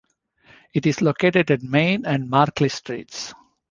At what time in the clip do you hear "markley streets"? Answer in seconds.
2.27-3.35